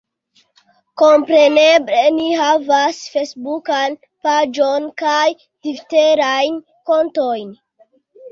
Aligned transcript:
Kompreneble, 1.01 1.99
ni 2.15 2.29
havas 2.39 3.01
fejsbukan 3.15 3.97
paĝon, 4.27 4.89
kaj 5.03 5.27
tviterajn 5.43 6.57
kontojn 6.91 7.53